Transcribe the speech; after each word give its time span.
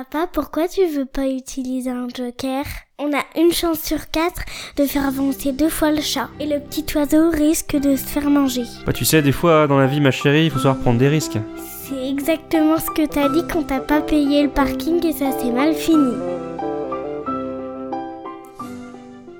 Papa, 0.00 0.26
pourquoi 0.32 0.66
tu 0.66 0.86
veux 0.86 1.04
pas 1.04 1.28
utiliser 1.28 1.90
un 1.90 2.08
joker? 2.08 2.64
On 2.98 3.12
a 3.12 3.22
une 3.38 3.52
chance 3.52 3.80
sur 3.80 4.10
quatre 4.10 4.40
de 4.78 4.86
faire 4.86 5.06
avancer 5.06 5.52
deux 5.52 5.68
fois 5.68 5.92
le 5.92 6.00
chat. 6.00 6.30
Et 6.40 6.46
le 6.46 6.58
petit 6.58 6.86
oiseau 6.96 7.28
risque 7.28 7.76
de 7.76 7.96
se 7.96 8.06
faire 8.06 8.30
manger. 8.30 8.62
Bah 8.86 8.94
tu 8.94 9.04
sais, 9.04 9.20
des 9.20 9.32
fois 9.32 9.66
dans 9.66 9.76
la 9.76 9.86
vie 9.86 10.00
ma 10.00 10.10
chérie, 10.10 10.46
il 10.46 10.50
faut 10.50 10.58
savoir 10.58 10.78
prendre 10.78 10.98
des 10.98 11.08
risques. 11.08 11.36
C'est 11.58 12.08
exactement 12.08 12.78
ce 12.78 12.90
que 12.90 13.06
t'as 13.06 13.28
dit 13.28 13.42
quand 13.52 13.64
t'as 13.64 13.80
pas 13.80 14.00
payé 14.00 14.42
le 14.42 14.48
parking 14.48 15.04
et 15.04 15.12
ça 15.12 15.32
s'est 15.32 15.52
mal 15.52 15.74
fini. 15.74 16.14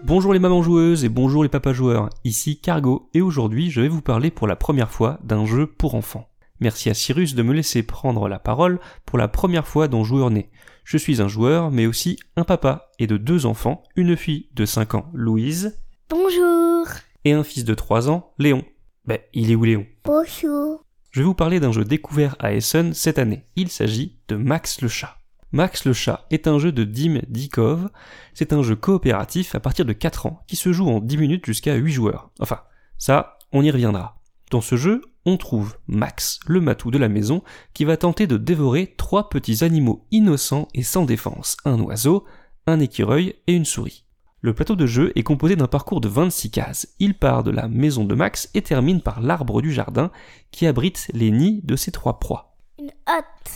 Bonjour 0.02 0.34
les 0.34 0.40
mamans 0.40 0.62
joueuses 0.62 1.06
et 1.06 1.08
bonjour 1.08 1.42
les 1.42 1.48
papas 1.48 1.72
joueurs, 1.72 2.10
ici 2.24 2.60
Cargo 2.60 3.08
et 3.14 3.22
aujourd'hui 3.22 3.70
je 3.70 3.80
vais 3.80 3.88
vous 3.88 4.02
parler 4.02 4.30
pour 4.30 4.46
la 4.46 4.56
première 4.56 4.90
fois 4.90 5.20
d'un 5.24 5.46
jeu 5.46 5.66
pour 5.66 5.94
enfants. 5.94 6.29
Merci 6.60 6.90
à 6.90 6.94
Cyrus 6.94 7.34
de 7.34 7.42
me 7.42 7.54
laisser 7.54 7.82
prendre 7.82 8.28
la 8.28 8.38
parole 8.38 8.80
pour 9.06 9.18
la 9.18 9.28
première 9.28 9.66
fois 9.66 9.88
dans 9.88 10.04
Joueur 10.04 10.30
Né. 10.30 10.50
Je 10.84 10.98
suis 10.98 11.22
un 11.22 11.28
joueur 11.28 11.70
mais 11.70 11.86
aussi 11.86 12.18
un 12.36 12.44
papa 12.44 12.90
et 12.98 13.06
de 13.06 13.16
deux 13.16 13.46
enfants, 13.46 13.82
une 13.96 14.14
fille 14.14 14.48
de 14.54 14.66
5 14.66 14.94
ans, 14.94 15.10
Louise. 15.14 15.80
Bonjour. 16.10 16.86
Et 17.24 17.32
un 17.32 17.44
fils 17.44 17.64
de 17.64 17.74
3 17.74 18.10
ans, 18.10 18.34
Léon. 18.38 18.62
Ben, 19.06 19.18
il 19.32 19.50
est 19.50 19.54
où 19.54 19.64
Léon? 19.64 19.86
Bonjour. 20.04 20.84
Je 21.10 21.20
vais 21.20 21.24
vous 21.24 21.34
parler 21.34 21.60
d'un 21.60 21.72
jeu 21.72 21.84
découvert 21.84 22.36
à 22.38 22.52
Essen 22.52 22.92
cette 22.92 23.18
année. 23.18 23.46
Il 23.56 23.70
s'agit 23.70 24.20
de 24.28 24.36
Max 24.36 24.82
le 24.82 24.88
chat. 24.88 25.16
Max 25.52 25.86
le 25.86 25.94
chat 25.94 26.26
est 26.30 26.46
un 26.46 26.58
jeu 26.58 26.72
de 26.72 26.84
Dim 26.84 27.20
Dikov. 27.26 27.88
C'est 28.34 28.52
un 28.52 28.62
jeu 28.62 28.76
coopératif 28.76 29.54
à 29.54 29.60
partir 29.60 29.86
de 29.86 29.94
4 29.94 30.26
ans 30.26 30.42
qui 30.46 30.56
se 30.56 30.72
joue 30.72 30.88
en 30.88 31.00
10 31.00 31.16
minutes 31.16 31.46
jusqu'à 31.46 31.74
8 31.74 31.90
joueurs. 31.90 32.30
Enfin, 32.38 32.60
ça, 32.98 33.38
on 33.50 33.62
y 33.62 33.70
reviendra. 33.70 34.19
Dans 34.50 34.60
ce 34.60 34.76
jeu, 34.76 35.02
on 35.26 35.36
trouve 35.36 35.76
Max, 35.86 36.40
le 36.46 36.60
matou 36.60 36.90
de 36.90 36.98
la 36.98 37.08
maison, 37.08 37.42
qui 37.72 37.84
va 37.84 37.96
tenter 37.96 38.26
de 38.26 38.36
dévorer 38.36 38.94
trois 38.96 39.28
petits 39.28 39.62
animaux 39.64 40.04
innocents 40.10 40.66
et 40.74 40.82
sans 40.82 41.04
défense, 41.04 41.56
un 41.64 41.78
oiseau, 41.80 42.24
un 42.66 42.80
écureuil 42.80 43.36
et 43.46 43.54
une 43.54 43.64
souris. 43.64 44.04
Le 44.42 44.54
plateau 44.54 44.74
de 44.74 44.86
jeu 44.86 45.12
est 45.16 45.22
composé 45.22 45.54
d'un 45.54 45.66
parcours 45.66 46.00
de 46.00 46.08
26 46.08 46.50
cases. 46.50 46.88
Il 46.98 47.14
part 47.14 47.44
de 47.44 47.50
la 47.50 47.68
maison 47.68 48.04
de 48.04 48.14
Max 48.14 48.48
et 48.54 48.62
termine 48.62 49.02
par 49.02 49.20
l'arbre 49.20 49.60
du 49.60 49.70
jardin 49.72 50.10
qui 50.50 50.66
abrite 50.66 51.08
les 51.12 51.30
nids 51.30 51.60
de 51.62 51.76
ses 51.76 51.92
trois 51.92 52.18
proies. 52.18 52.56
Une 52.78 52.90
hotte. 53.06 53.52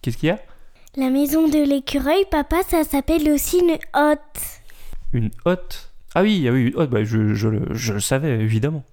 Qu'est-ce 0.00 0.16
qu'il 0.16 0.28
y 0.28 0.30
a? 0.30 0.40
La 0.96 1.10
maison 1.10 1.48
de 1.48 1.58
l'écureuil, 1.58 2.24
papa, 2.30 2.62
ça 2.68 2.84
s'appelle 2.84 3.28
aussi 3.32 3.58
une 3.58 3.76
hotte. 3.94 4.60
Une 5.12 5.30
hotte? 5.44 5.92
Ah 6.14 6.22
oui, 6.22 6.46
ah 6.48 6.52
oui, 6.52 6.68
une 6.68 6.76
hotte, 6.76 6.88
bah, 6.90 7.04
je, 7.04 7.34
je 7.34 7.48
le- 7.48 7.74
je 7.74 7.92
le 7.92 8.00
savais 8.00 8.38
évidemment. 8.40 8.84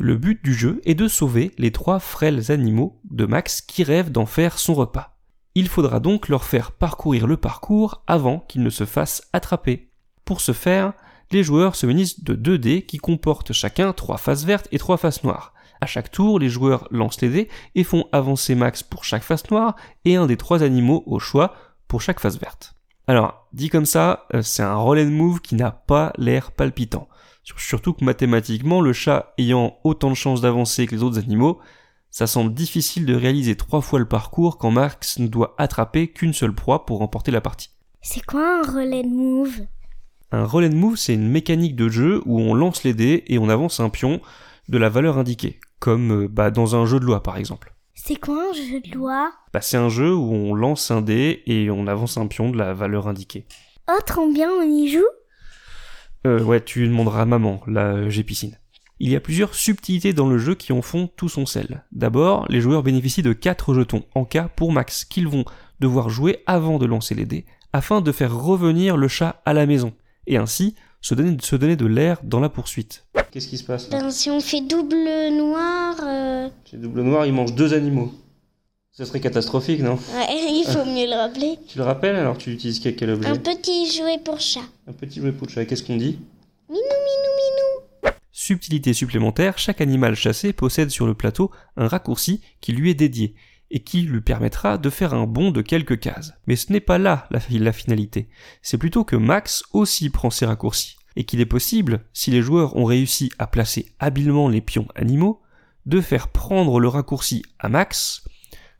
Le 0.00 0.16
but 0.16 0.44
du 0.44 0.54
jeu 0.54 0.80
est 0.84 0.96
de 0.96 1.06
sauver 1.06 1.52
les 1.56 1.70
trois 1.70 2.00
frêles 2.00 2.50
animaux 2.50 3.00
de 3.04 3.26
Max 3.26 3.60
qui 3.60 3.84
rêvent 3.84 4.10
d'en 4.10 4.26
faire 4.26 4.58
son 4.58 4.74
repas. 4.74 5.16
Il 5.54 5.68
faudra 5.68 6.00
donc 6.00 6.28
leur 6.28 6.42
faire 6.42 6.72
parcourir 6.72 7.28
le 7.28 7.36
parcours 7.36 8.02
avant 8.08 8.40
qu'ils 8.40 8.64
ne 8.64 8.70
se 8.70 8.86
fassent 8.86 9.22
attraper. 9.32 9.92
Pour 10.24 10.40
ce 10.40 10.50
faire, 10.50 10.94
les 11.30 11.44
joueurs 11.44 11.76
se 11.76 11.86
munissent 11.86 12.24
de 12.24 12.34
deux 12.34 12.58
dés 12.58 12.82
qui 12.82 12.98
comportent 12.98 13.52
chacun 13.52 13.92
trois 13.92 14.18
faces 14.18 14.44
vertes 14.44 14.66
et 14.72 14.78
trois 14.78 14.96
faces 14.96 15.22
noires. 15.22 15.54
À 15.80 15.86
chaque 15.86 16.10
tour, 16.10 16.40
les 16.40 16.48
joueurs 16.48 16.88
lancent 16.90 17.20
les 17.20 17.28
dés 17.28 17.48
et 17.76 17.84
font 17.84 18.06
avancer 18.10 18.56
Max 18.56 18.82
pour 18.82 19.04
chaque 19.04 19.22
face 19.22 19.48
noire 19.50 19.76
et 20.04 20.16
un 20.16 20.26
des 20.26 20.36
trois 20.36 20.64
animaux 20.64 21.04
au 21.06 21.20
choix 21.20 21.54
pour 21.86 22.00
chaque 22.00 22.20
face 22.20 22.38
verte. 22.38 22.74
Alors, 23.06 23.46
dit 23.52 23.68
comme 23.68 23.86
ça, 23.86 24.26
euh, 24.34 24.42
c'est 24.42 24.62
un 24.62 24.74
roll 24.74 24.98
and 24.98 25.10
move 25.10 25.40
qui 25.40 25.54
n'a 25.54 25.70
pas 25.70 26.12
l'air 26.16 26.52
palpitant. 26.52 27.06
Sur- 27.44 27.60
Surtout 27.60 27.92
que 27.92 28.04
mathématiquement, 28.04 28.80
le 28.80 28.92
chat 28.92 29.32
ayant 29.38 29.76
autant 29.84 30.10
de 30.10 30.14
chances 30.14 30.40
d'avancer 30.40 30.86
que 30.86 30.94
les 30.94 31.02
autres 31.02 31.18
animaux, 31.18 31.60
ça 32.10 32.26
semble 32.26 32.54
difficile 32.54 33.06
de 33.06 33.14
réaliser 33.14 33.56
trois 33.56 33.80
fois 33.80 33.98
le 33.98 34.08
parcours 34.08 34.58
quand 34.58 34.70
Max 34.70 35.18
ne 35.18 35.26
doit 35.28 35.54
attraper 35.58 36.08
qu'une 36.08 36.32
seule 36.32 36.54
proie 36.54 36.86
pour 36.86 36.98
remporter 36.98 37.30
la 37.30 37.40
partie. 37.40 37.70
C'est 38.02 38.24
quoi 38.24 38.60
un 38.60 38.62
relais 38.62 39.02
de 39.02 39.08
move? 39.08 39.60
Un 40.32 40.44
roll 40.46 40.64
and 40.64 40.74
move, 40.76 40.96
c'est 40.96 41.14
une 41.14 41.28
mécanique 41.28 41.76
de 41.76 41.88
jeu 41.88 42.22
où 42.26 42.40
on 42.40 42.54
lance 42.54 42.82
les 42.82 42.94
dés 42.94 43.24
et 43.28 43.38
on 43.38 43.48
avance 43.48 43.78
un 43.80 43.88
pion 43.88 44.20
de 44.68 44.78
la 44.78 44.88
valeur 44.88 45.18
indiquée, 45.18 45.60
comme 45.78 46.24
euh, 46.24 46.28
bah, 46.28 46.50
dans 46.50 46.74
un 46.76 46.86
jeu 46.86 46.98
de 46.98 47.04
loi 47.04 47.22
par 47.22 47.36
exemple. 47.36 47.74
C'est 47.94 48.18
quoi 48.18 48.50
un 48.50 48.52
jeu 48.52 48.80
de 48.80 48.94
loi? 48.94 49.32
Bah, 49.52 49.60
c'est 49.60 49.76
un 49.76 49.88
jeu 49.88 50.12
où 50.14 50.32
on 50.32 50.54
lance 50.54 50.90
un 50.90 51.02
dé 51.02 51.42
et 51.46 51.70
on 51.70 51.86
avance 51.86 52.16
un 52.16 52.26
pion 52.26 52.50
de 52.50 52.56
la 52.58 52.74
valeur 52.74 53.06
indiquée. 53.06 53.46
Oh, 53.88 54.00
trop 54.06 54.30
bien, 54.32 54.50
on 54.50 54.62
y 54.62 54.88
joue? 54.88 55.04
Euh, 56.26 56.42
ouais, 56.42 56.62
tu 56.62 56.86
demanderas 56.86 57.22
à 57.22 57.26
maman, 57.26 57.60
là 57.66 57.94
euh, 57.94 58.10
j'ai 58.10 58.24
piscine. 58.24 58.58
Il 59.00 59.10
y 59.10 59.16
a 59.16 59.20
plusieurs 59.20 59.54
subtilités 59.54 60.12
dans 60.12 60.28
le 60.28 60.38
jeu 60.38 60.54
qui 60.54 60.72
en 60.72 60.80
font 60.80 61.08
tout 61.16 61.28
son 61.28 61.46
sel. 61.46 61.84
D'abord, 61.92 62.46
les 62.48 62.60
joueurs 62.60 62.82
bénéficient 62.82 63.22
de 63.22 63.32
4 63.32 63.74
jetons 63.74 64.04
en 64.14 64.24
cas 64.24 64.48
pour 64.48 64.72
max 64.72 65.04
qu'ils 65.04 65.28
vont 65.28 65.44
devoir 65.80 66.08
jouer 66.08 66.42
avant 66.46 66.78
de 66.78 66.86
lancer 66.86 67.14
les 67.14 67.26
dés, 67.26 67.44
afin 67.72 68.00
de 68.00 68.12
faire 68.12 68.34
revenir 68.34 68.96
le 68.96 69.08
chat 69.08 69.42
à 69.44 69.52
la 69.52 69.66
maison, 69.66 69.92
et 70.26 70.36
ainsi 70.36 70.74
se 71.00 71.14
donner, 71.14 71.36
se 71.42 71.56
donner 71.56 71.76
de 71.76 71.86
l'air 71.86 72.20
dans 72.22 72.40
la 72.40 72.48
poursuite. 72.48 73.04
Qu'est-ce 73.30 73.48
qui 73.48 73.58
se 73.58 73.64
passe 73.64 73.90
Ben, 73.90 74.10
si 74.10 74.30
on 74.30 74.40
fait 74.40 74.62
double 74.62 74.96
noir, 75.32 75.96
euh, 76.02 76.48
Double 76.72 77.02
Noir, 77.02 77.26
il 77.26 77.34
mange 77.34 77.54
deux 77.54 77.74
animaux. 77.74 78.12
Ce 78.96 79.04
serait 79.04 79.18
catastrophique, 79.18 79.80
non 79.80 79.94
ouais, 79.94 80.26
il 80.30 80.64
faut 80.68 80.84
mieux 80.84 81.06
le 81.06 81.16
rappeler. 81.16 81.58
Tu 81.66 81.78
le 81.78 81.84
rappelles 81.84 82.14
alors 82.14 82.38
tu 82.38 82.52
utilises 82.52 82.78
quel, 82.78 82.94
quel 82.94 83.10
objet 83.10 83.28
Un 83.28 83.34
petit 83.36 83.90
jouet 83.90 84.18
pour 84.24 84.38
chat. 84.38 84.62
Un 84.86 84.92
petit 84.92 85.20
jouet 85.20 85.32
pour 85.32 85.48
chat, 85.48 85.64
qu'est-ce 85.64 85.82
qu'on 85.82 85.96
dit 85.96 86.20
Minou, 86.68 86.78
minou, 86.78 88.04
minou. 88.04 88.12
Subtilité 88.30 88.92
supplémentaire, 88.92 89.58
chaque 89.58 89.80
animal 89.80 90.14
chassé 90.14 90.52
possède 90.52 90.90
sur 90.90 91.08
le 91.08 91.14
plateau 91.14 91.50
un 91.76 91.88
raccourci 91.88 92.40
qui 92.60 92.70
lui 92.70 92.88
est 92.88 92.94
dédié 92.94 93.34
et 93.72 93.80
qui 93.80 94.02
lui 94.02 94.20
permettra 94.20 94.78
de 94.78 94.90
faire 94.90 95.12
un 95.12 95.26
bond 95.26 95.50
de 95.50 95.60
quelques 95.60 95.98
cases. 95.98 96.34
Mais 96.46 96.54
ce 96.54 96.72
n'est 96.72 96.78
pas 96.78 96.98
là 96.98 97.26
la, 97.32 97.40
la 97.50 97.72
finalité. 97.72 98.28
C'est 98.62 98.78
plutôt 98.78 99.02
que 99.02 99.16
Max 99.16 99.64
aussi 99.72 100.08
prend 100.08 100.30
ses 100.30 100.46
raccourcis 100.46 100.98
et 101.16 101.24
qu'il 101.24 101.40
est 101.40 101.46
possible, 101.46 102.04
si 102.12 102.30
les 102.30 102.42
joueurs 102.42 102.76
ont 102.76 102.84
réussi 102.84 103.32
à 103.40 103.48
placer 103.48 103.92
habilement 103.98 104.48
les 104.48 104.60
pions 104.60 104.86
animaux, 104.94 105.40
de 105.84 106.00
faire 106.00 106.28
prendre 106.28 106.78
le 106.78 106.86
raccourci 106.86 107.42
à 107.58 107.68
Max 107.68 108.22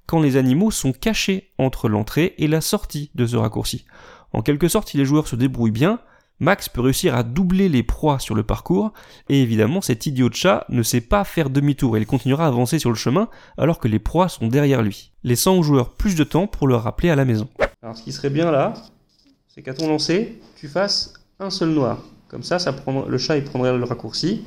quand 0.06 0.20
les 0.20 0.36
animaux 0.36 0.70
sont 0.70 0.92
cachés 0.92 1.50
entre 1.58 1.88
l'entrée 1.88 2.34
et 2.38 2.46
la 2.46 2.60
sortie 2.60 3.10
de 3.14 3.26
ce 3.26 3.36
raccourci. 3.36 3.84
En 4.32 4.42
quelque 4.42 4.68
sorte, 4.68 4.88
si 4.88 4.96
les 4.96 5.04
joueurs 5.04 5.28
se 5.28 5.36
débrouillent 5.36 5.70
bien, 5.70 6.00
Max 6.40 6.68
peut 6.68 6.80
réussir 6.80 7.14
à 7.14 7.22
doubler 7.22 7.68
les 7.68 7.84
proies 7.84 8.18
sur 8.18 8.34
le 8.34 8.42
parcours, 8.42 8.92
et 9.28 9.40
évidemment 9.40 9.80
cet 9.80 10.06
idiot 10.06 10.28
de 10.28 10.34
chat 10.34 10.66
ne 10.68 10.82
sait 10.82 11.00
pas 11.00 11.22
faire 11.22 11.48
demi-tour 11.48 11.96
et 11.96 12.00
il 12.00 12.06
continuera 12.06 12.44
à 12.44 12.48
avancer 12.48 12.80
sur 12.80 12.90
le 12.90 12.96
chemin 12.96 13.28
alors 13.56 13.78
que 13.78 13.86
les 13.86 14.00
proies 14.00 14.28
sont 14.28 14.48
derrière 14.48 14.82
lui, 14.82 15.12
laissant 15.22 15.56
aux 15.56 15.62
joueurs 15.62 15.94
plus 15.94 16.16
de 16.16 16.24
temps 16.24 16.48
pour 16.48 16.66
le 16.66 16.74
rappeler 16.74 17.10
à 17.10 17.16
la 17.16 17.24
maison. 17.24 17.48
Alors 17.82 17.96
ce 17.96 18.02
qui 18.02 18.12
serait 18.12 18.30
bien 18.30 18.50
là, 18.50 18.74
c'est 19.46 19.62
qu'à 19.62 19.74
ton 19.74 19.86
lancer, 19.88 20.40
tu 20.56 20.66
fasses 20.66 21.14
un 21.38 21.50
seul 21.50 21.68
noir. 21.70 22.02
Comme 22.26 22.42
ça, 22.42 22.58
ça 22.58 22.72
prendra- 22.72 23.08
le 23.08 23.18
chat 23.18 23.36
il 23.36 23.44
prendrait 23.44 23.76
le 23.76 23.84
raccourci, 23.84 24.42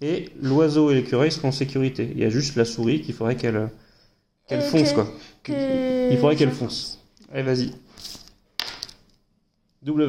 et 0.00 0.30
l'oiseau 0.42 0.90
et 0.90 0.96
l'écureuil 0.96 1.30
seront 1.30 1.48
en 1.48 1.52
sécurité. 1.52 2.10
Il 2.12 2.20
y 2.20 2.24
a 2.24 2.30
juste 2.30 2.56
la 2.56 2.64
souris 2.64 3.02
qu'il 3.02 3.14
faudrait 3.14 3.36
qu'elle 3.36 3.70
qu'elle 4.48 4.62
fonce 4.62 4.90
que- 4.90 4.94
quoi. 4.94 5.06
que 5.42 6.10
Il 6.12 6.18
faudrait 6.18 6.36
qu'elle 6.36 6.50
fonce. 6.50 6.98
fonce. 7.18 7.28
Allez 7.32 7.42
vas-y. 7.42 7.72
Double 9.82 10.02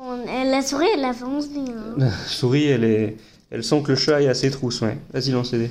euh, 0.00 0.44
la 0.44 0.62
souris, 0.62 0.86
elle 0.94 1.04
avance 1.04 1.48
bien. 1.48 1.64
La 1.96 2.10
souris, 2.10 2.64
elle 2.66 2.84
est, 2.84 3.16
elle 3.50 3.64
sent 3.64 3.82
que 3.82 3.92
le 3.92 3.96
chat 3.96 4.20
est 4.20 4.28
à 4.28 4.34
ses 4.34 4.50
trousses, 4.50 4.80
ouais. 4.82 4.98
Vas-y, 5.12 5.30
lance 5.30 5.52
les. 5.52 5.70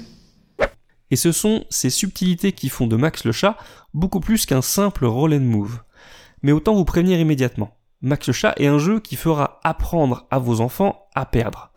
Et 1.12 1.16
ce 1.16 1.32
sont 1.32 1.66
ces 1.70 1.92
subtilités 1.92 2.52
qui 2.54 2.70
font 2.70 2.88
de 2.88 2.96
Max 2.96 3.26
le 3.26 3.32
chat 3.32 3.58
beaucoup 3.94 4.20
plus 4.20 4.46
qu'un 4.48 4.64
simple 4.64 5.06
roll 5.06 5.34
and 5.34 5.42
move. 5.42 5.80
Mais 6.42 6.52
autant 6.52 6.74
vous 6.74 6.86
prévenir 6.86 7.20
immédiatement. 7.20 7.78
Max 8.02 8.26
le 8.28 8.34
chat 8.34 8.54
est 8.58 8.66
un 8.68 8.80
jeu 8.80 9.00
qui 9.00 9.16
fera 9.16 9.60
apprendre 9.64 10.26
à 10.32 10.40
vos 10.40 10.60
enfants 10.62 11.08
à 11.14 11.26
perdre. 11.26 11.72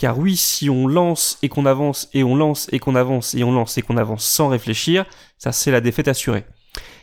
Car 0.00 0.18
oui, 0.18 0.34
si 0.34 0.70
on 0.70 0.88
lance 0.88 1.36
et 1.42 1.50
qu'on 1.50 1.66
avance 1.66 2.08
et 2.14 2.24
on 2.24 2.34
lance 2.34 2.70
et 2.72 2.78
qu'on 2.78 2.94
avance 2.94 3.34
et 3.34 3.44
on 3.44 3.52
lance 3.52 3.76
et 3.76 3.82
qu'on 3.82 3.98
avance 3.98 4.24
sans 4.24 4.48
réfléchir, 4.48 5.04
ça 5.36 5.52
c'est 5.52 5.70
la 5.70 5.82
défaite 5.82 6.08
assurée. 6.08 6.46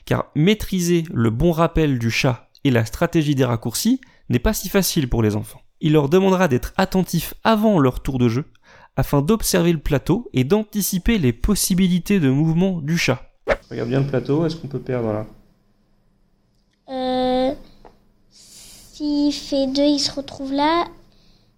Car 0.05 0.31
maîtriser 0.33 1.03
le 1.13 1.29
bon 1.29 1.51
rappel 1.51 1.99
du 1.99 2.09
chat 2.09 2.49
et 2.63 2.71
la 2.71 2.85
stratégie 2.85 3.35
des 3.35 3.45
raccourcis 3.45 4.01
n'est 4.29 4.39
pas 4.39 4.53
si 4.53 4.67
facile 4.67 5.07
pour 5.07 5.21
les 5.21 5.35
enfants. 5.35 5.61
Il 5.79 5.93
leur 5.93 6.09
demandera 6.09 6.47
d'être 6.47 6.73
attentifs 6.75 7.35
avant 7.43 7.77
leur 7.77 8.01
tour 8.01 8.17
de 8.17 8.29
jeu, 8.29 8.45
afin 8.95 9.21
d'observer 9.21 9.73
le 9.73 9.79
plateau 9.79 10.27
et 10.33 10.43
d'anticiper 10.43 11.19
les 11.19 11.33
possibilités 11.33 12.19
de 12.19 12.31
mouvement 12.31 12.81
du 12.81 12.97
chat. 12.97 13.21
Regarde 13.69 13.89
bien 13.89 13.99
le 13.99 14.07
plateau, 14.07 14.43
est-ce 14.47 14.55
qu'on 14.55 14.69
peut 14.69 14.79
perdre 14.79 15.13
là? 15.13 15.27
Euh, 16.89 17.53
S'il 18.31 19.31
fait 19.31 19.67
2, 19.67 19.83
il 19.83 19.99
se 19.99 20.11
retrouve 20.11 20.51
là. 20.51 20.87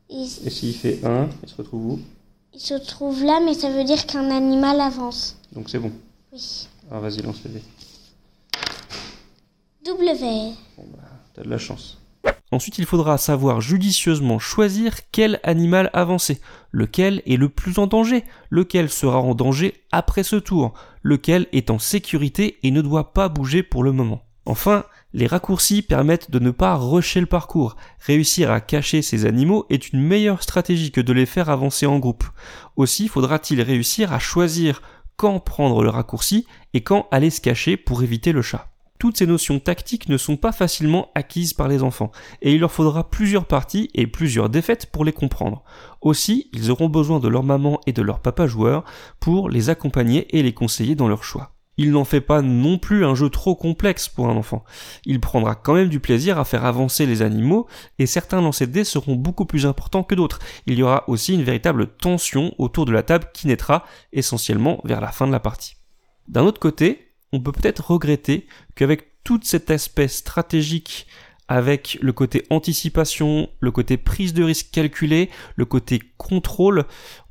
Il, 0.09 0.23
Et 0.45 0.49
s'il 0.49 0.73
fait 0.73 1.05
1, 1.05 1.29
il 1.43 1.49
se 1.49 1.55
retrouve 1.55 1.85
où? 1.85 1.99
Il 2.53 2.59
se 2.59 2.73
trouve 2.73 3.23
là, 3.23 3.39
mais 3.45 3.53
ça 3.53 3.69
veut 3.69 3.83
dire 3.83 4.05
qu'un 4.07 4.31
animal 4.31 4.81
avance. 4.81 5.37
Donc 5.53 5.69
c'est 5.69 5.79
bon. 5.79 5.91
Oui. 6.33 6.67
Alors 6.89 7.03
vas-y, 7.03 7.21
lance 7.21 7.43
les 7.45 7.51
dés. 7.51 7.63
W. 9.85 10.53
T'as 11.33 11.43
de 11.43 11.49
la 11.49 11.57
chance. 11.57 11.99
Ensuite, 12.51 12.79
il 12.79 12.85
faudra 12.85 13.19
savoir 13.19 13.61
judicieusement 13.61 14.39
choisir 14.39 14.95
quel 15.11 15.39
animal 15.43 15.91
avancer, 15.93 16.41
lequel 16.71 17.21
est 17.27 17.37
le 17.37 17.47
plus 17.47 17.77
en 17.77 17.85
danger, 17.85 18.23
lequel 18.49 18.89
sera 18.89 19.19
en 19.19 19.35
danger 19.35 19.83
après 19.91 20.23
ce 20.23 20.35
tour, 20.35 20.73
lequel 21.03 21.45
est 21.51 21.69
en 21.69 21.77
sécurité 21.77 22.57
et 22.63 22.71
ne 22.71 22.81
doit 22.81 23.13
pas 23.13 23.29
bouger 23.29 23.61
pour 23.61 23.83
le 23.83 23.91
moment? 23.91 24.23
Enfin, 24.47 24.85
Les 25.11 25.25
raccourcis 25.25 25.81
permettent 25.81 26.29
de 26.29 26.37
ne 26.37 26.51
pas 26.51 26.75
rusher 26.75 27.19
le 27.19 27.25
parcours. 27.25 27.75
Réussir 27.99 28.51
à 28.51 28.61
cacher 28.61 29.01
ces 29.01 29.25
animaux 29.25 29.65
est 29.71 29.91
une 29.91 30.03
meilleure 30.03 30.43
stratégie 30.43 30.91
que 30.91 31.01
de 31.01 31.13
les 31.13 31.25
faire 31.25 31.49
avancer 31.49 31.87
en 31.87 31.97
groupe. 31.97 32.25
Aussi 32.75 33.07
faudra-t-il 33.07 33.59
réussir 33.61 34.13
à 34.13 34.19
choisir 34.19 34.83
quand 35.17 35.39
prendre 35.39 35.81
le 35.81 35.89
raccourci 35.89 36.45
et 36.75 36.81
quand 36.81 37.07
aller 37.09 37.31
se 37.31 37.41
cacher 37.41 37.75
pour 37.75 38.03
éviter 38.03 38.31
le 38.31 38.43
chat. 38.43 38.69
Toutes 38.99 39.17
ces 39.17 39.25
notions 39.25 39.59
tactiques 39.59 40.09
ne 40.09 40.17
sont 40.17 40.37
pas 40.37 40.51
facilement 40.51 41.09
acquises 41.15 41.53
par 41.53 41.69
les 41.69 41.81
enfants, 41.81 42.11
et 42.41 42.53
il 42.53 42.59
leur 42.59 42.71
faudra 42.71 43.09
plusieurs 43.09 43.45
parties 43.45 43.89
et 43.95 44.05
plusieurs 44.07 44.49
défaites 44.49 44.87
pour 44.91 45.05
les 45.05 45.13
comprendre. 45.13 45.63
Aussi, 46.01 46.49
ils 46.53 46.69
auront 46.69 46.89
besoin 46.89 47.19
de 47.19 47.29
leur 47.29 47.43
maman 47.43 47.79
et 47.87 47.93
de 47.93 48.01
leur 48.01 48.19
papa 48.19 48.45
joueur 48.45 48.83
pour 49.19 49.49
les 49.49 49.69
accompagner 49.69 50.37
et 50.37 50.43
les 50.43 50.53
conseiller 50.53 50.95
dans 50.95 51.07
leur 51.07 51.23
choix 51.23 51.55
il 51.79 51.91
n'en 51.91 52.03
fait 52.03 52.19
pas 52.19 52.41
non 52.41 52.77
plus 52.77 53.05
un 53.05 53.15
jeu 53.15 53.29
trop 53.29 53.55
complexe 53.55 54.09
pour 54.09 54.27
un 54.27 54.35
enfant. 54.35 54.65
Il 55.05 55.21
prendra 55.21 55.55
quand 55.55 55.75
même 55.75 55.87
du 55.87 56.01
plaisir 56.01 56.37
à 56.37 56.43
faire 56.43 56.65
avancer 56.65 57.05
les 57.05 57.21
animaux, 57.21 57.67
et 57.99 58.05
certains 58.05 58.41
lancers 58.41 58.67
de 58.67 58.73
dés 58.73 58.83
seront 58.83 59.15
beaucoup 59.15 59.45
plus 59.45 59.65
importants 59.65 60.03
que 60.03 60.13
d'autres. 60.13 60.39
Il 60.65 60.77
y 60.77 60.83
aura 60.83 61.05
aussi 61.07 61.33
une 61.33 61.43
véritable 61.43 61.87
tension 61.87 62.53
autour 62.57 62.83
de 62.83 62.91
la 62.91 63.01
table 63.01 63.29
qui 63.33 63.47
naîtra 63.47 63.85
essentiellement 64.11 64.81
vers 64.83 64.99
la 64.99 65.13
fin 65.13 65.25
de 65.25 65.31
la 65.31 65.39
partie. 65.39 65.77
D'un 66.27 66.43
autre 66.43 66.59
côté, 66.59 67.13
on 67.31 67.39
peut 67.39 67.53
peut-être 67.53 67.91
regretter 67.91 68.45
qu'avec 68.75 69.23
tout 69.23 69.39
cet 69.41 69.71
aspect 69.71 70.09
stratégique 70.09 71.07
avec 71.47 71.97
le 72.01 72.11
côté 72.11 72.45
anticipation, 72.49 73.47
le 73.61 73.71
côté 73.71 73.95
prise 73.95 74.33
de 74.33 74.43
risque 74.43 74.71
calculée, 74.71 75.29
le 75.55 75.63
côté 75.63 76.01
contrôle, 76.17 76.83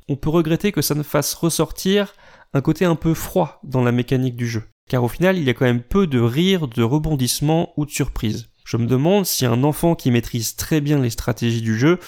on 0.07 0.15
peut 0.15 0.31
regretter 0.31 0.71
que 0.71 0.81
ça 0.81 0.95
ne 0.95 1.03
fasse 1.03 1.35
ressortir 1.35 2.15
un 2.53 2.61
côté 2.61 2.85
un 2.85 2.95
peu 2.95 3.13
froid 3.13 3.59
dans 3.63 3.83
la 3.83 3.91
mécanique 3.91 4.35
du 4.35 4.47
jeu. 4.47 4.63
Car 4.89 5.03
au 5.03 5.07
final, 5.07 5.37
il 5.37 5.43
y 5.43 5.49
a 5.49 5.53
quand 5.53 5.65
même 5.65 5.83
peu 5.83 6.07
de 6.07 6.19
rires, 6.19 6.67
de 6.67 6.83
rebondissements 6.83 7.73
ou 7.77 7.85
de 7.85 7.91
surprises. 7.91 8.47
Je 8.65 8.77
me 8.77 8.87
demande 8.87 9.25
si 9.25 9.45
un 9.45 9.63
enfant 9.63 9.95
qui 9.95 10.11
maîtrise 10.11 10.55
très 10.55 10.81
bien 10.81 10.99
les 10.99 11.09
stratégies 11.09 11.61
du 11.61 11.77
jeu 11.77 11.99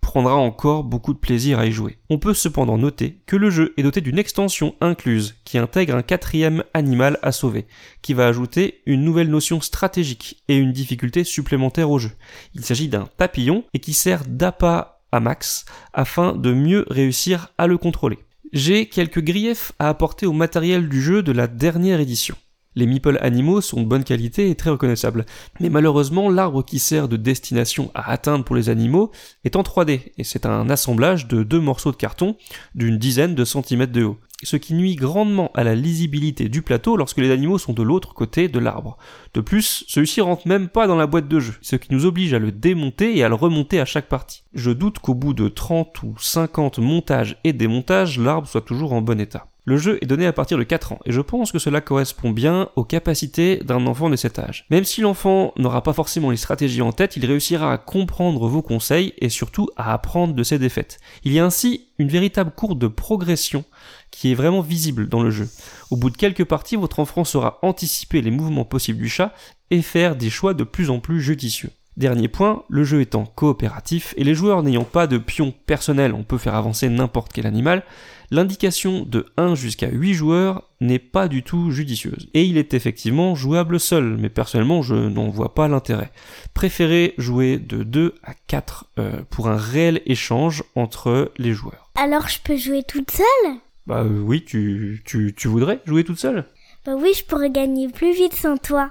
prendra 0.00 0.34
encore 0.34 0.82
beaucoup 0.82 1.12
de 1.12 1.18
plaisir 1.18 1.58
à 1.58 1.66
y 1.66 1.72
jouer. 1.72 1.98
On 2.08 2.18
peut 2.18 2.34
cependant 2.34 2.78
noter 2.78 3.20
que 3.26 3.36
le 3.36 3.50
jeu 3.50 3.74
est 3.76 3.82
doté 3.82 4.00
d'une 4.00 4.18
extension 4.18 4.74
incluse 4.80 5.36
qui 5.44 5.58
intègre 5.58 5.94
un 5.94 6.02
quatrième 6.02 6.64
animal 6.74 7.18
à 7.22 7.32
sauver, 7.32 7.66
qui 8.02 8.14
va 8.14 8.26
ajouter 8.26 8.82
une 8.86 9.04
nouvelle 9.04 9.30
notion 9.30 9.60
stratégique 9.60 10.42
et 10.48 10.56
une 10.56 10.72
difficulté 10.72 11.22
supplémentaire 11.22 11.90
au 11.90 11.98
jeu. 11.98 12.12
Il 12.54 12.64
s'agit 12.64 12.88
d'un 12.88 13.08
papillon 13.18 13.64
et 13.74 13.78
qui 13.78 13.92
sert 13.92 14.24
d'appât 14.26 15.00
à 15.12 15.20
Max 15.20 15.64
afin 15.92 16.32
de 16.32 16.52
mieux 16.52 16.86
réussir 16.88 17.52
à 17.58 17.66
le 17.66 17.78
contrôler 17.78 18.18
j'ai 18.52 18.86
quelques 18.86 19.22
griefs 19.22 19.72
à 19.78 19.88
apporter 19.88 20.26
au 20.26 20.32
matériel 20.32 20.88
du 20.88 21.00
jeu 21.00 21.22
de 21.22 21.32
la 21.32 21.46
dernière 21.46 22.00
édition. 22.00 22.36
Les 22.76 22.86
meeple 22.86 23.18
animaux 23.20 23.60
sont 23.60 23.82
de 23.82 23.86
bonne 23.86 24.04
qualité 24.04 24.50
et 24.50 24.54
très 24.54 24.70
reconnaissables. 24.70 25.26
Mais 25.60 25.70
malheureusement, 25.70 26.28
l'arbre 26.28 26.64
qui 26.64 26.78
sert 26.78 27.08
de 27.08 27.16
destination 27.16 27.90
à 27.94 28.10
atteindre 28.10 28.44
pour 28.44 28.56
les 28.56 28.68
animaux 28.68 29.10
est 29.44 29.56
en 29.56 29.62
3D, 29.62 30.12
et 30.16 30.24
c'est 30.24 30.46
un 30.46 30.70
assemblage 30.70 31.26
de 31.28 31.42
deux 31.42 31.60
morceaux 31.60 31.90
de 31.90 31.96
carton 31.96 32.36
d'une 32.74 32.98
dizaine 32.98 33.34
de 33.34 33.44
centimètres 33.44 33.92
de 33.92 34.04
haut 34.04 34.18
ce 34.42 34.56
qui 34.56 34.74
nuit 34.74 34.94
grandement 34.94 35.50
à 35.54 35.64
la 35.64 35.74
lisibilité 35.74 36.48
du 36.48 36.62
plateau 36.62 36.96
lorsque 36.96 37.18
les 37.18 37.30
animaux 37.30 37.58
sont 37.58 37.72
de 37.72 37.82
l'autre 37.82 38.14
côté 38.14 38.48
de 38.48 38.58
l'arbre. 38.58 38.96
De 39.34 39.40
plus, 39.40 39.84
celui-ci 39.88 40.20
rentre 40.20 40.48
même 40.48 40.68
pas 40.68 40.86
dans 40.86 40.96
la 40.96 41.06
boîte 41.06 41.28
de 41.28 41.40
jeu, 41.40 41.54
ce 41.60 41.76
qui 41.76 41.92
nous 41.92 42.06
oblige 42.06 42.34
à 42.34 42.38
le 42.38 42.52
démonter 42.52 43.16
et 43.16 43.24
à 43.24 43.28
le 43.28 43.34
remonter 43.34 43.80
à 43.80 43.84
chaque 43.84 44.08
partie. 44.08 44.44
Je 44.54 44.70
doute 44.70 44.98
qu'au 44.98 45.14
bout 45.14 45.34
de 45.34 45.48
30 45.48 46.02
ou 46.02 46.14
50 46.18 46.78
montages 46.78 47.38
et 47.44 47.52
démontages, 47.52 48.18
l'arbre 48.18 48.48
soit 48.48 48.62
toujours 48.62 48.92
en 48.92 49.02
bon 49.02 49.20
état. 49.20 49.49
Le 49.64 49.76
jeu 49.76 49.98
est 50.00 50.06
donné 50.06 50.26
à 50.26 50.32
partir 50.32 50.58
de 50.58 50.62
4 50.62 50.92
ans, 50.92 50.98
et 51.04 51.12
je 51.12 51.20
pense 51.20 51.52
que 51.52 51.58
cela 51.58 51.80
correspond 51.80 52.30
bien 52.30 52.68
aux 52.76 52.84
capacités 52.84 53.56
d'un 53.58 53.86
enfant 53.86 54.10
de 54.10 54.16
cet 54.16 54.38
âge. 54.38 54.66
Même 54.70 54.84
si 54.84 55.00
l'enfant 55.00 55.52
n'aura 55.56 55.82
pas 55.82 55.92
forcément 55.92 56.30
les 56.30 56.36
stratégies 56.36 56.82
en 56.82 56.92
tête, 56.92 57.16
il 57.16 57.26
réussira 57.26 57.72
à 57.72 57.78
comprendre 57.78 58.48
vos 58.48 58.62
conseils 58.62 59.12
et 59.18 59.28
surtout 59.28 59.68
à 59.76 59.92
apprendre 59.92 60.34
de 60.34 60.42
ses 60.42 60.58
défaites. 60.58 60.98
Il 61.24 61.32
y 61.32 61.38
a 61.38 61.44
ainsi 61.44 61.88
une 61.98 62.08
véritable 62.08 62.52
courbe 62.52 62.78
de 62.78 62.88
progression 62.88 63.64
qui 64.10 64.32
est 64.32 64.34
vraiment 64.34 64.62
visible 64.62 65.08
dans 65.08 65.22
le 65.22 65.30
jeu. 65.30 65.48
Au 65.90 65.96
bout 65.96 66.10
de 66.10 66.16
quelques 66.16 66.44
parties, 66.44 66.76
votre 66.76 66.98
enfant 66.98 67.24
saura 67.24 67.58
anticiper 67.62 68.22
les 68.22 68.30
mouvements 68.30 68.64
possibles 68.64 69.00
du 69.00 69.08
chat 69.08 69.34
et 69.70 69.82
faire 69.82 70.16
des 70.16 70.30
choix 70.30 70.54
de 70.54 70.64
plus 70.64 70.90
en 70.90 71.00
plus 71.00 71.20
judicieux. 71.20 71.70
Dernier 71.96 72.28
point, 72.28 72.64
le 72.68 72.84
jeu 72.84 73.00
étant 73.00 73.26
coopératif 73.26 74.14
et 74.16 74.24
les 74.24 74.34
joueurs 74.34 74.62
n'ayant 74.62 74.84
pas 74.84 75.06
de 75.06 75.18
pion 75.18 75.52
personnel, 75.66 76.14
on 76.14 76.22
peut 76.22 76.38
faire 76.38 76.54
avancer 76.54 76.88
n'importe 76.88 77.32
quel 77.32 77.46
animal, 77.46 77.82
l'indication 78.30 79.04
de 79.04 79.26
1 79.36 79.54
jusqu'à 79.54 79.88
8 79.88 80.14
joueurs 80.14 80.68
n'est 80.80 81.00
pas 81.00 81.28
du 81.28 81.42
tout 81.42 81.70
judicieuse. 81.70 82.28
Et 82.32 82.44
il 82.44 82.56
est 82.56 82.74
effectivement 82.74 83.34
jouable 83.34 83.80
seul, 83.80 84.16
mais 84.16 84.28
personnellement 84.28 84.82
je 84.82 84.94
n'en 84.94 85.28
vois 85.28 85.54
pas 85.54 85.68
l'intérêt. 85.68 86.12
Préférez 86.54 87.14
jouer 87.18 87.58
de 87.58 87.82
2 87.82 88.14
à 88.22 88.34
4 88.46 88.86
euh, 88.98 89.22
pour 89.28 89.48
un 89.48 89.56
réel 89.56 90.00
échange 90.06 90.62
entre 90.76 91.32
les 91.38 91.52
joueurs. 91.52 91.90
Alors 91.96 92.28
je 92.28 92.38
peux 92.42 92.56
jouer 92.56 92.82
toute 92.84 93.10
seule? 93.10 93.56
Bah 93.86 94.04
euh, 94.04 94.20
oui, 94.20 94.44
tu, 94.44 95.02
tu, 95.04 95.34
tu 95.36 95.48
voudrais 95.48 95.80
jouer 95.84 96.04
toute 96.04 96.18
seule? 96.18 96.46
Bah 96.86 96.94
oui, 96.96 97.12
je 97.14 97.24
pourrais 97.24 97.50
gagner 97.50 97.88
plus 97.88 98.14
vite 98.14 98.34
sans 98.34 98.56
toi. 98.56 98.90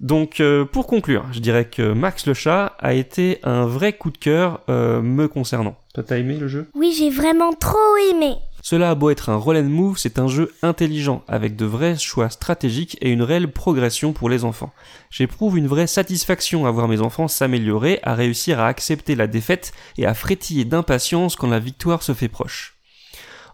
Donc 0.00 0.40
euh, 0.40 0.64
pour 0.64 0.86
conclure, 0.86 1.24
je 1.32 1.38
dirais 1.38 1.66
que 1.66 1.92
Max 1.92 2.26
le 2.26 2.34
chat 2.34 2.76
a 2.78 2.94
été 2.94 3.38
un 3.42 3.66
vrai 3.66 3.92
coup 3.92 4.10
de 4.10 4.18
cœur 4.18 4.60
euh, 4.68 5.02
me 5.02 5.28
concernant. 5.28 5.76
Toi 5.94 6.02
t'as 6.02 6.18
aimé 6.18 6.36
le 6.36 6.48
jeu? 6.48 6.68
Oui, 6.74 6.94
j'ai 6.98 7.10
vraiment 7.10 7.52
trop 7.52 7.96
aimé. 8.10 8.34
Cela 8.62 8.90
a 8.90 8.94
beau 8.94 9.10
être 9.10 9.28
un 9.28 9.36
roll 9.36 9.58
and 9.58 9.64
move, 9.64 9.98
c'est 9.98 10.18
un 10.18 10.26
jeu 10.26 10.50
intelligent, 10.62 11.22
avec 11.28 11.54
de 11.54 11.66
vrais 11.66 11.98
choix 11.98 12.30
stratégiques 12.30 12.96
et 13.02 13.10
une 13.10 13.22
réelle 13.22 13.52
progression 13.52 14.14
pour 14.14 14.30
les 14.30 14.44
enfants. 14.44 14.72
J'éprouve 15.10 15.58
une 15.58 15.66
vraie 15.66 15.86
satisfaction 15.86 16.64
à 16.64 16.70
voir 16.70 16.88
mes 16.88 17.02
enfants 17.02 17.28
s'améliorer, 17.28 18.00
à 18.02 18.14
réussir 18.14 18.60
à 18.60 18.66
accepter 18.66 19.16
la 19.16 19.26
défaite 19.26 19.74
et 19.98 20.06
à 20.06 20.14
frétiller 20.14 20.64
d'impatience 20.64 21.36
quand 21.36 21.50
la 21.50 21.58
victoire 21.58 22.02
se 22.02 22.14
fait 22.14 22.28
proche. 22.28 22.76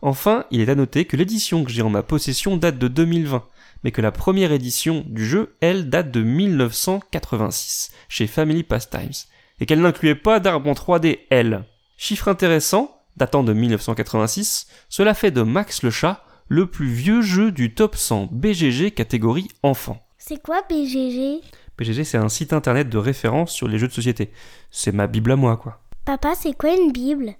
Enfin, 0.00 0.44
il 0.52 0.60
est 0.60 0.70
à 0.70 0.76
noter 0.76 1.04
que 1.04 1.16
l'édition 1.16 1.64
que 1.64 1.72
j'ai 1.72 1.82
en 1.82 1.90
ma 1.90 2.04
possession 2.04 2.56
date 2.56 2.78
de 2.78 2.86
2020 2.86 3.42
mais 3.84 3.92
que 3.92 4.00
la 4.00 4.12
première 4.12 4.52
édition 4.52 5.04
du 5.06 5.26
jeu, 5.26 5.56
elle, 5.60 5.88
date 5.88 6.10
de 6.10 6.22
1986, 6.22 7.92
chez 8.08 8.26
Family 8.26 8.62
Pastimes, 8.62 9.26
et 9.60 9.66
qu'elle 9.66 9.80
n'incluait 9.80 10.14
pas 10.14 10.40
d'arbre 10.40 10.70
en 10.70 10.74
3D, 10.74 11.20
elle. 11.30 11.64
Chiffre 11.96 12.28
intéressant, 12.28 13.00
datant 13.16 13.42
de 13.42 13.52
1986, 13.52 14.66
cela 14.88 15.14
fait 15.14 15.30
de 15.30 15.42
Max 15.42 15.82
le 15.82 15.90
chat 15.90 16.24
le 16.48 16.66
plus 16.66 16.88
vieux 16.88 17.22
jeu 17.22 17.52
du 17.52 17.74
top 17.74 17.96
100 17.96 18.28
BGG 18.32 18.90
catégorie 18.90 19.48
enfant. 19.62 20.04
C'est 20.18 20.42
quoi 20.42 20.62
BGG 20.68 21.40
BGG, 21.78 22.04
c'est 22.04 22.18
un 22.18 22.28
site 22.28 22.52
internet 22.52 22.88
de 22.88 22.98
référence 22.98 23.52
sur 23.52 23.68
les 23.68 23.78
jeux 23.78 23.88
de 23.88 23.92
société. 23.92 24.32
C'est 24.70 24.92
ma 24.92 25.06
bible 25.06 25.32
à 25.32 25.36
moi, 25.36 25.56
quoi. 25.56 25.80
Papa, 26.04 26.34
c'est 26.34 26.52
quoi 26.52 26.74
une 26.74 26.92
bible? 26.92 27.34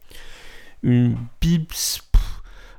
Une 0.83 1.17
bible... 1.41 1.75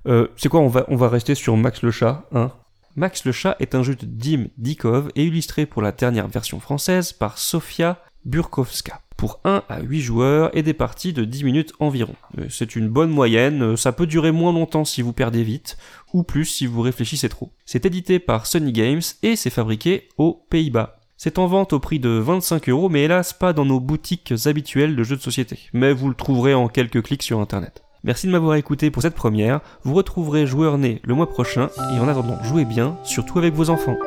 Euh, 0.08 0.28
c'est 0.38 0.50
quoi? 0.50 0.62
On 0.62 0.68
va, 0.68 0.86
on 0.88 0.96
va 0.96 1.10
rester 1.10 1.36
sur 1.36 1.56
Max 1.58 1.84
le 1.84 1.92
chat, 1.92 2.26
hein? 2.34 2.52
Max 2.96 3.26
le 3.26 3.32
chat 3.32 3.56
est 3.60 3.76
un 3.76 3.84
jeu 3.84 3.96
de 3.96 4.06
Dim 4.06 4.48
Dikov 4.58 5.12
et 5.16 5.24
illustré 5.24 5.66
pour 5.66 5.82
la 5.82 5.92
dernière 5.92 6.28
version 6.28 6.60
française 6.60 7.14
par 7.14 7.38
Sofia 7.38 8.04
Burkowska 8.26 9.02
pour 9.16 9.40
1 9.46 9.64
à 9.70 9.82
8 9.82 10.02
joueurs 10.02 10.58
et 10.58 10.64
des 10.64 10.74
parties 10.74 11.14
de 11.14 11.24
10 11.24 11.44
minutes 11.44 11.74
environ. 11.80 12.16
Euh, 12.40 12.48
c'est 12.50 12.76
une 12.76 12.90
bonne 12.90 13.12
moyenne, 13.12 13.62
euh, 13.62 13.76
ça 13.76 13.92
peut 13.92 14.08
durer 14.08 14.32
moins 14.32 14.52
longtemps 14.52 14.84
si 14.84 15.04
vous 15.04 15.14
perdez 15.14 15.44
vite, 15.44 15.78
ou 16.12 16.24
plus 16.24 16.46
si 16.46 16.66
vous 16.66 16.82
réfléchissez 16.82 17.30
trop. 17.30 17.52
C'est 17.66 17.86
édité 17.86 18.18
par 18.18 18.48
Sony 18.48 18.72
Games 18.72 19.02
et 19.22 19.36
c'est 19.36 19.52
fabriqué 19.52 20.10
aux 20.18 20.44
Pays-Bas. 20.50 21.00
C'est 21.18 21.38
en 21.38 21.46
vente 21.46 21.72
au 21.72 21.80
prix 21.80 22.00
de 22.00 22.10
25 22.10 22.68
euros, 22.70 22.90
mais 22.90 23.04
hélas 23.04 23.32
pas 23.32 23.54
dans 23.54 23.64
nos 23.64 23.80
boutiques 23.80 24.34
habituelles 24.46 24.96
de 24.96 25.04
jeux 25.04 25.18
de 25.18 25.22
société. 25.22 25.60
Mais 25.72 25.94
vous 25.94 26.10
le 26.10 26.16
trouverez 26.16 26.56
en 26.56 26.68
quelques 26.68 27.04
clics 27.04 27.22
sur 27.22 27.40
internet. 27.40 27.84
Merci 28.04 28.26
de 28.26 28.32
m'avoir 28.32 28.56
écouté 28.56 28.90
pour 28.90 29.04
cette 29.04 29.14
première. 29.14 29.62
Vous 29.84 29.94
retrouverez 29.94 30.48
Joueur 30.48 30.80
Né 30.80 31.02
le 31.04 31.14
mois 31.14 31.30
prochain 31.30 31.70
et 31.94 32.00
en 32.00 32.08
attendant, 32.08 32.42
jouez 32.44 32.66
bien, 32.66 32.98
surtout 33.04 33.38
avec 33.38 33.54
vos 33.54 33.70
enfants. 33.70 33.98